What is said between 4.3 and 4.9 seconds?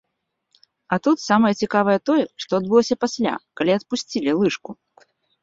лыжку.